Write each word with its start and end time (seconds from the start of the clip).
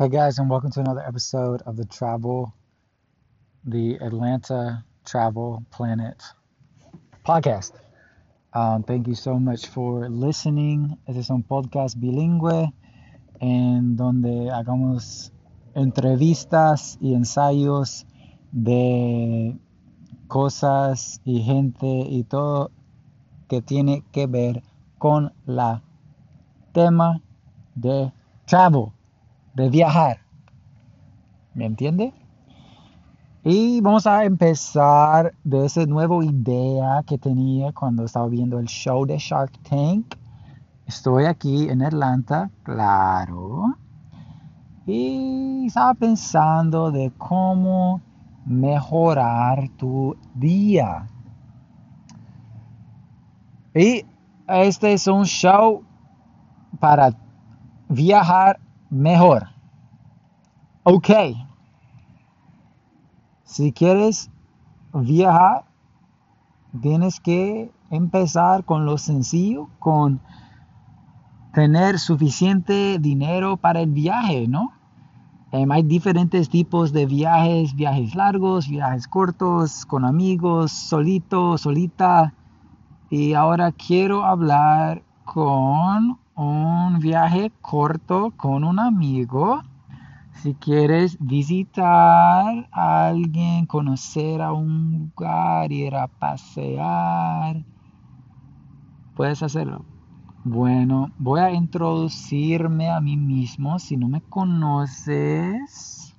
Hey 0.00 0.08
guys, 0.08 0.38
and 0.38 0.48
welcome 0.48 0.70
to 0.70 0.80
another 0.80 1.04
episode 1.06 1.60
of 1.66 1.76
the 1.76 1.84
Travel, 1.84 2.54
the 3.66 3.96
Atlanta 3.96 4.82
Travel 5.04 5.62
Planet 5.70 6.16
podcast. 7.22 7.72
Um, 8.54 8.82
thank 8.82 9.06
you 9.06 9.14
so 9.14 9.38
much 9.38 9.66
for 9.66 10.08
listening. 10.08 10.96
Este 11.06 11.18
es 11.18 11.28
un 11.28 11.42
podcast 11.42 12.00
bilingüe 12.00 12.72
en 13.42 13.96
donde 13.96 14.50
hagamos 14.50 15.32
entrevistas 15.74 16.96
y 17.02 17.12
ensayos 17.12 18.06
de 18.52 19.54
cosas 20.28 21.20
y 21.26 21.42
gente 21.42 22.06
y 22.08 22.24
todo 22.24 22.70
que 23.48 23.60
tiene 23.60 24.02
que 24.12 24.26
ver 24.26 24.62
con 24.96 25.34
la 25.44 25.82
tema 26.72 27.20
de 27.74 28.10
travel, 28.46 28.92
viajar. 29.68 30.18
¿Me 31.54 31.66
entiende? 31.66 32.14
Y 33.42 33.80
vamos 33.80 34.06
a 34.06 34.24
empezar 34.24 35.32
de 35.44 35.64
esa 35.64 35.86
nueva 35.86 36.22
idea 36.24 37.02
que 37.06 37.16
tenía 37.16 37.72
cuando 37.72 38.04
estaba 38.04 38.28
viendo 38.28 38.58
el 38.58 38.66
show 38.66 39.06
de 39.06 39.16
Shark 39.18 39.52
Tank. 39.62 40.14
Estoy 40.86 41.24
aquí 41.24 41.68
en 41.68 41.82
Atlanta, 41.82 42.50
claro. 42.64 43.76
Y 44.86 45.66
estaba 45.66 45.94
pensando 45.94 46.90
de 46.90 47.10
cómo 47.16 48.02
mejorar 48.44 49.68
tu 49.78 50.16
día. 50.34 51.06
Y 53.74 54.04
este 54.48 54.92
es 54.92 55.06
un 55.06 55.24
show 55.24 55.82
para 56.78 57.14
viajar 57.88 58.60
mejor. 58.90 59.48
Ok. 60.82 61.10
Si 63.44 63.72
quieres 63.72 64.30
viajar, 64.92 65.64
tienes 66.80 67.20
que 67.20 67.70
empezar 67.90 68.64
con 68.64 68.84
lo 68.84 68.98
sencillo, 68.98 69.68
con 69.78 70.20
tener 71.52 71.98
suficiente 71.98 72.98
dinero 73.00 73.56
para 73.56 73.80
el 73.80 73.90
viaje, 73.90 74.46
¿no? 74.46 74.72
Em, 75.52 75.70
hay 75.72 75.82
diferentes 75.82 76.48
tipos 76.48 76.92
de 76.92 77.06
viajes, 77.06 77.74
viajes 77.74 78.14
largos, 78.14 78.68
viajes 78.68 79.08
cortos, 79.08 79.84
con 79.84 80.04
amigos, 80.04 80.70
solito, 80.70 81.58
solita. 81.58 82.34
Y 83.10 83.34
ahora 83.34 83.72
quiero 83.72 84.24
hablar 84.24 85.02
con 85.24 86.18
un 86.42 87.00
viaje 87.00 87.52
corto 87.60 88.32
con 88.36 88.64
un 88.64 88.78
amigo. 88.78 89.62
Si 90.32 90.54
quieres 90.54 91.18
visitar 91.20 92.66
a 92.72 93.06
alguien, 93.08 93.66
conocer 93.66 94.40
a 94.40 94.52
un 94.52 95.10
lugar, 95.14 95.70
ir 95.70 95.94
a 95.94 96.06
pasear, 96.06 97.62
puedes 99.14 99.42
hacerlo. 99.42 99.84
Bueno, 100.42 101.10
voy 101.18 101.40
a 101.40 101.52
introducirme 101.52 102.88
a 102.88 103.02
mí 103.02 103.18
mismo. 103.18 103.78
Si 103.78 103.98
no 103.98 104.08
me 104.08 104.22
conoces, 104.22 106.16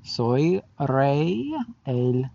soy 0.00 0.62
Rey, 0.78 1.52
el 1.84 2.30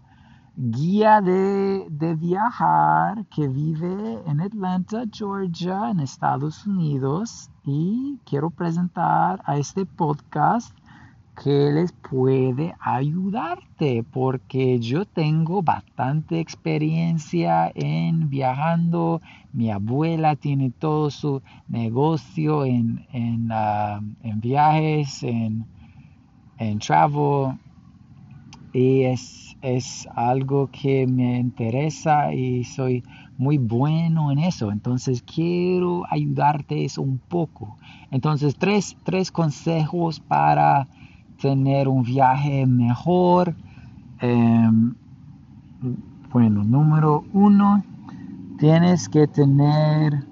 guía 0.59 1.21
de, 1.21 1.85
de, 1.87 2.15
viajar 2.15 3.27
que 3.27 3.47
vive 3.47 4.19
en 4.25 4.41
Atlanta, 4.41 5.03
Georgia, 5.11 5.91
en 5.91 5.99
Estados 5.99 6.65
Unidos. 6.65 7.51
Y 7.63 8.17
quiero 8.25 8.49
presentar 8.49 9.39
a 9.45 9.57
este 9.57 9.85
podcast 9.85 10.75
que 11.43 11.71
les 11.71 11.91
puede 11.91 12.73
ayudarte 12.79 14.03
porque 14.11 14.79
yo 14.79 15.05
tengo 15.05 15.61
bastante 15.61 16.39
experiencia 16.39 17.71
en 17.75 18.27
viajando. 18.27 19.21
Mi 19.53 19.69
abuela 19.69 20.35
tiene 20.35 20.71
todo 20.71 21.11
su 21.11 21.43
negocio 21.67 22.65
en, 22.65 23.05
en, 23.13 23.51
uh, 23.51 24.01
en 24.23 24.41
viajes, 24.41 25.21
en, 25.21 25.67
en 26.57 26.79
travel 26.79 27.59
y 28.73 29.03
es, 29.03 29.55
es 29.61 30.07
algo 30.15 30.69
que 30.71 31.07
me 31.07 31.39
interesa 31.39 32.33
y 32.33 32.63
soy 32.63 33.03
muy 33.37 33.57
bueno 33.57 34.31
en 34.31 34.39
eso. 34.39 34.71
Entonces 34.71 35.23
quiero 35.23 36.03
ayudarte 36.09 36.85
eso 36.85 37.01
un 37.01 37.19
poco. 37.19 37.77
Entonces 38.11 38.55
tres, 38.57 38.97
tres 39.03 39.31
consejos 39.31 40.19
para 40.19 40.87
tener 41.41 41.87
un 41.87 42.03
viaje 42.03 42.65
mejor. 42.65 43.55
Em, 44.19 44.95
bueno, 46.31 46.63
número 46.63 47.23
uno, 47.33 47.83
tienes 48.59 49.07
que 49.07 49.27
tener 49.27 50.25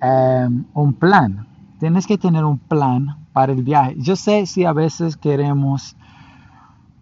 em, 0.00 0.64
un 0.74 0.94
plan. 0.94 1.46
Tienes 1.78 2.06
que 2.06 2.18
tener 2.18 2.44
un 2.44 2.58
plan 2.58 3.16
para 3.32 3.52
el 3.52 3.62
viaje. 3.62 3.94
Yo 3.98 4.16
sé 4.16 4.46
si 4.46 4.64
a 4.64 4.72
veces 4.72 5.16
queremos 5.16 5.96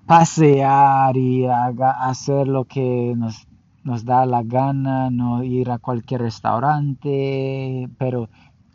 pasear 0.06 1.16
y 1.16 1.46
hacer 1.46 2.46
lo 2.46 2.64
que 2.64 3.14
nos, 3.16 4.04
da 4.04 4.24
la 4.26 4.42
gana, 4.42 5.10
no 5.10 5.42
ir 5.42 5.70
a 5.70 5.78
cualquier 5.78 6.22
restaurante, 6.22 7.88
pero 7.98 8.28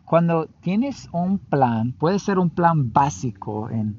cuando 0.04 0.46
tienes 0.60 1.08
un 1.12 1.38
plan, 1.38 1.92
puede 1.92 2.18
ser 2.18 2.38
un 2.38 2.50
plan 2.50 2.92
básico 2.92 3.70
en 3.70 3.98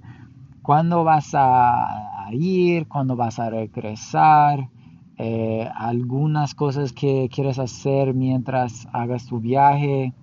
cuándo 0.61 1.03
vas 1.03 1.31
a, 1.33 2.29
ir, 2.31 2.87
cuándo 2.87 3.15
vas 3.15 3.39
a 3.39 3.49
regresar, 3.49 4.69
eh, 5.17 5.69
algunas 5.75 6.53
cosas 6.55 6.93
que 6.93 7.29
quieres 7.31 7.59
hacer 7.59 8.13
mientras 8.13 8.87
hagas 8.93 9.25
tu 9.25 9.39
viaje. 9.39 10.13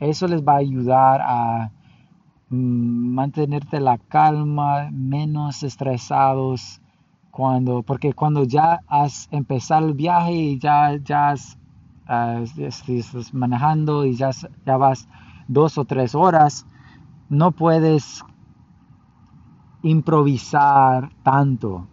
Eso 0.00 0.26
les 0.26 0.42
va 0.42 0.54
a 0.54 0.58
ayudar 0.58 1.20
a 1.22 1.70
mantenerte 2.48 3.80
la 3.80 3.98
calma, 3.98 4.90
menos 4.92 5.62
estresados 5.62 6.80
cuando, 7.30 7.82
porque 7.82 8.12
cuando 8.12 8.44
ya 8.44 8.80
has 8.86 9.28
empezado 9.30 9.88
el 9.88 9.94
viaje 9.94 10.32
y 10.32 10.58
ya, 10.58 10.96
ya 10.96 11.34
ah, 12.06 12.42
estás 12.56 13.34
manejando 13.34 14.06
y 14.06 14.14
ya, 14.14 14.30
ya 14.64 14.76
vas 14.76 15.08
dos 15.48 15.76
o 15.78 15.84
tres 15.84 16.14
horas, 16.14 16.66
no 17.28 17.52
puedes 17.52 18.24
improvisar 19.82 21.10
tanto. 21.22 21.86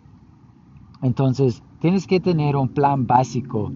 Entonces, 1.01 1.61
tienes 1.79 2.07
que 2.07 2.19
tener 2.19 2.55
un 2.55 2.69
plan 2.69 3.05
básico 3.05 3.71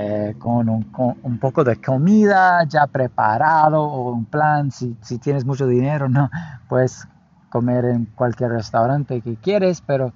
eh, 0.00 0.36
con, 0.38 0.68
un, 0.68 1.38
poco 1.40 1.64
de 1.64 1.80
comida 1.80 2.62
ya 2.68 2.86
preparado 2.86 3.82
o 3.82 4.12
un 4.12 4.26
plan, 4.26 4.70
si, 4.70 4.94
tienes 5.18 5.44
mucho 5.44 5.66
dinero, 5.66 6.08
no 6.08 6.30
puedes 6.68 7.08
comer 7.50 7.84
en 7.86 8.04
cualquier 8.04 8.50
restaurante 8.50 9.20
que 9.22 9.34
quieres, 9.34 9.80
pero 9.80 10.12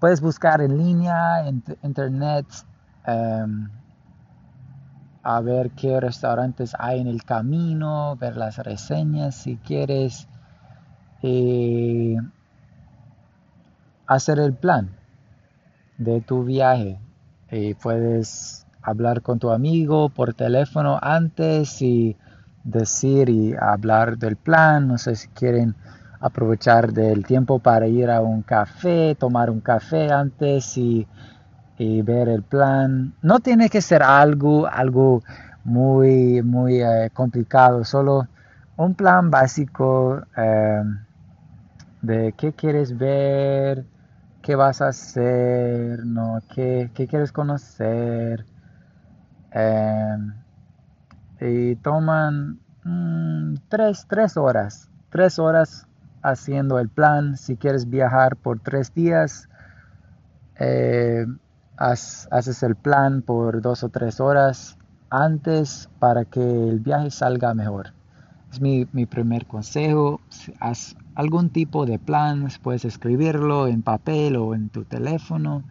puedes 0.00 0.20
buscar 0.20 0.60
en 0.60 0.76
línea, 0.78 1.46
en 1.46 1.62
internet, 1.84 2.46
em, 3.06 3.68
a 5.22 5.40
ver 5.40 5.70
qué 5.70 6.00
restaurantes 6.00 6.74
hay 6.76 7.00
en 7.00 7.06
el 7.06 7.22
camino, 7.22 8.16
ver 8.16 8.36
las 8.36 8.58
reseñas 8.58 9.36
si 9.36 9.58
quieres. 9.58 10.26
Eh, 11.22 12.16
hacer 14.08 14.40
el 14.40 14.54
plan 14.54 14.90
de 15.98 16.20
tu 16.20 16.42
viaje 16.42 16.98
y 17.50 17.74
puedes 17.74 18.63
hablar 18.84 19.22
con 19.22 19.38
tu 19.38 19.50
amigo 19.50 20.08
por 20.10 20.34
teléfono 20.34 20.98
antes 21.00 21.82
y 21.82 22.16
decir 22.62 23.28
y 23.28 23.54
hablar 23.54 24.18
del 24.18 24.36
plan. 24.36 24.86
No 24.88 24.98
sé 24.98 25.16
si 25.16 25.28
quieren 25.28 25.74
aprovechar 26.20 26.92
del 26.92 27.24
tiempo 27.24 27.58
para 27.58 27.86
ir 27.86 28.10
a 28.10 28.20
un 28.20 28.42
café, 28.42 29.14
tomar 29.18 29.50
un 29.50 29.60
café 29.60 30.12
antes 30.12 30.76
y, 30.78 31.06
ver 31.78 32.28
el 32.28 32.42
plan. 32.42 33.14
No 33.20 33.40
tiene 33.40 33.68
que 33.68 33.80
ser 33.82 34.02
algo, 34.02 34.66
algo 34.66 35.22
muy, 35.64 36.40
muy 36.42 36.80
eh, 36.80 37.10
complicado, 37.12 37.84
solo 37.84 38.28
un 38.76 38.94
plan 38.94 39.30
básico 39.30 40.22
eh, 40.36 40.82
de 42.02 42.34
qué 42.36 42.52
quieres 42.52 42.96
ver, 42.96 43.84
qué 44.44 44.54
vas 44.56 44.82
a 44.82 44.88
hacer, 44.88 46.04
¿no? 46.04 46.40
¿Qué, 46.54 46.90
quieres 46.94 47.32
conocer? 47.32 48.44
Em, 49.54 50.34
y 51.40 51.76
toman 51.76 52.58
mm, 52.82 53.54
tres, 53.68 54.36
horas, 54.36 54.90
tres 55.10 55.38
horas 55.38 55.86
haciendo 56.22 56.80
el 56.80 56.88
plan. 56.88 57.36
Si 57.36 57.56
quieres 57.56 57.88
viajar 57.88 58.34
por 58.36 58.58
tres 58.58 58.92
días, 58.92 59.48
eh, 60.58 61.24
haces 61.76 62.62
el 62.64 62.74
plan 62.74 63.22
por 63.22 63.62
dos 63.62 63.84
o 63.84 63.90
tres 63.90 64.20
horas 64.20 64.76
antes 65.08 65.88
para 66.00 66.24
que 66.24 66.40
el 66.40 66.80
viaje 66.80 67.10
salga 67.10 67.54
mejor. 67.54 67.94
Es 68.50 68.60
mi, 68.60 68.88
mi 68.92 69.06
primer 69.06 69.46
consejo. 69.46 70.20
Haz 70.58 70.96
algún 71.14 71.50
tipo 71.50 71.86
de 71.86 72.00
plan, 72.00 72.48
puedes 72.60 72.84
escribirlo 72.84 73.68
en 73.68 73.82
papel 73.82 74.34
o 74.36 74.54
en 74.54 74.68
tu 74.68 74.84
teléfono 74.84 75.62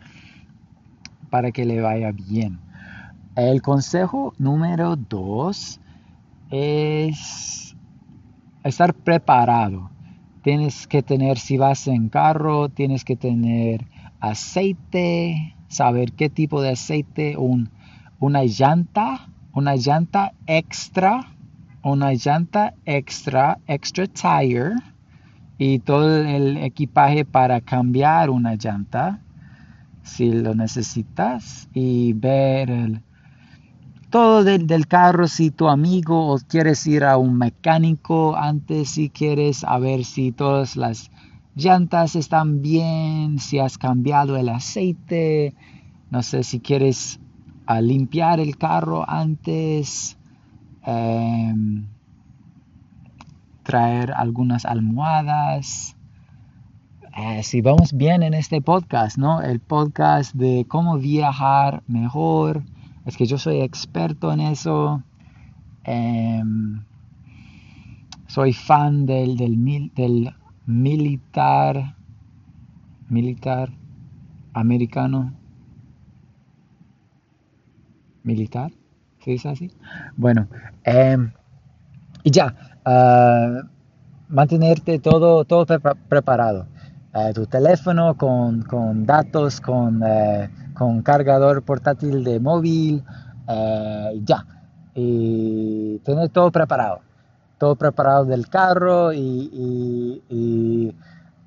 para 1.30 1.51
que 1.51 1.65
le 1.65 1.81
vaya 1.81 2.12
bien. 2.13 2.59
El 3.35 3.63
consejo 3.63 4.35
número 4.38 4.95
dos 4.95 5.80
es 6.51 7.75
estar 8.63 8.94
preparado. 8.94 9.89
Tienes 10.44 10.85
que 10.85 11.01
tener, 11.01 11.39
si 11.39 11.57
vas 11.57 11.88
en 11.88 12.09
carro, 12.09 12.69
tienes 12.69 13.03
que 13.03 13.15
tener 13.15 13.88
aceite, 14.19 15.56
saber 15.68 16.12
qué 16.12 16.30
tipo 16.30 16.62
de 16.62 16.74
aceite, 16.74 17.35
un, 17.35 17.71
una 18.19 18.44
llanta, 18.44 19.27
una 19.51 19.77
llanta 19.77 20.33
extra, 20.45 21.33
una 21.81 22.13
llanta 22.13 22.75
extra, 22.85 23.57
extra 23.65 24.06
tire 24.06 24.75
y 25.57 25.80
todo 25.80 26.24
el 26.24 26.57
equipaje 26.57 27.25
para 27.25 27.62
cambiar 27.62 28.30
una 28.30 28.53
llanta 28.53 29.21
si 30.03 30.31
lo 30.31 30.53
necesitas 30.53 31.68
y 31.74 32.13
ver 32.13 32.69
el, 32.69 33.01
todo 34.13 34.44
del, 34.44 34.86
carro 34.86 35.27
si 35.27 35.50
tu 35.50 35.69
amigo 35.69 36.31
o 36.31 36.38
quieres 36.38 36.86
ir 36.86 37.04
a 37.04 37.18
un 37.18 37.36
mecánico 37.36 38.36
antes 38.36 38.92
si 38.92 39.10
quieres 39.10 39.63
a 39.63 39.80
ver 39.80 40.06
si 40.06 40.31
todas 40.31 40.75
las 40.75 41.10
llantas 41.56 42.15
están 42.15 42.62
bien, 42.62 43.39
si 43.39 43.57
has 43.57 43.80
cambiado 43.80 44.38
el 44.38 44.50
aceite, 44.50 45.56
no 46.12 46.21
sé 46.21 46.44
si 46.44 46.60
quieres 46.60 47.19
a 47.65 47.81
limpiar 47.81 48.39
el 48.39 48.56
carro 48.56 49.04
antes, 49.10 50.16
em, 50.86 51.88
traer 53.63 54.13
algunas 54.16 54.63
almohadas. 54.66 55.95
Eh, 57.18 57.42
si 57.42 57.62
vamos 57.62 57.94
bien 57.94 58.21
en 58.21 58.36
este 58.36 58.62
podcast, 58.62 59.18
¿no? 59.18 59.42
El 59.42 59.59
podcast 59.59 60.36
de 60.36 60.68
cómo 60.69 61.00
viajar 61.00 61.81
mejor, 61.88 62.62
es 63.05 63.17
que 63.17 63.25
yo 63.25 63.38
soy 63.38 63.61
experto 63.61 64.31
en 64.31 64.39
eso. 64.39 65.03
Em, 65.83 66.83
soy 68.27 68.53
fan 68.53 69.05
del, 69.05 69.38
del, 69.38 69.91
del 69.95 70.33
militar, 70.65 71.95
militar 73.09 73.69
americano. 74.53 75.33
Militar, 78.23 78.71
¿se 79.19 79.31
dice 79.31 79.49
así? 79.49 79.71
Bueno, 80.15 80.47
em, 80.83 81.31
y 82.23 82.31
ya, 82.31 82.56
ah, 82.85 83.63
mantenerte 84.29 84.99
todo, 84.99 85.44
todo 85.44 85.65
preparado. 86.07 86.67
Tu 87.36 87.45
teléfono 87.45 88.18
con, 88.18 88.63
con 88.63 89.06
datos, 89.06 89.62
con 89.62 90.01
eh, 90.04 90.50
con 90.74 91.01
cargador 91.01 91.62
portátil 91.62 92.24
de 92.24 92.39
móvil, 92.39 93.04
eh, 93.48 94.21
ya. 94.24 94.45
Y 94.95 96.00
tener 96.00 96.30
todo 96.30 96.51
preparado. 96.51 97.01
Todo 97.57 97.75
preparado 97.75 98.25
del 98.25 98.50
carro 98.50 99.13
y, 99.13 100.95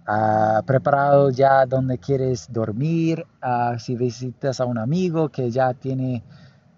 ah, 0.06 0.62
preparado 0.66 1.30
ya 1.30 1.66
donde 1.66 1.98
quieres 1.98 2.50
dormir. 2.52 3.26
Ah, 3.42 3.76
si 3.78 3.96
visitas 3.96 4.60
a 4.60 4.64
un 4.64 4.78
amigo 4.78 5.28
que 5.28 5.50
ya 5.50 5.74
tiene 5.74 6.22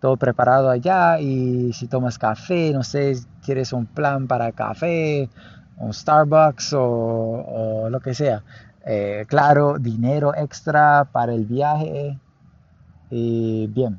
todo 0.01 0.17
preparado 0.17 0.71
allá 0.71 1.19
y 1.21 1.73
si 1.73 1.89
tomas 1.89 2.19
café, 2.19 2.73
no 2.73 2.83
sé, 2.83 3.17
quieres 3.45 3.73
un 3.73 3.87
plan 3.87 4.27
para 4.29 4.53
café, 4.53 5.29
un 5.77 5.93
Starbucks 5.93 6.73
o, 6.77 7.89
lo 7.91 8.01
que 8.01 8.15
sea. 8.15 8.43
Eh, 8.91 9.27
claro, 9.29 9.79
dinero 9.79 10.35
extra 10.35 11.11
para 11.13 11.35
el 11.35 11.45
viaje, 11.45 12.19
y 13.11 13.67
bien, 13.67 13.99